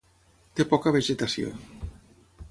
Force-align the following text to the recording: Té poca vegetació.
Té 0.59 0.63
poca 0.71 0.93
vegetació. 0.95 1.51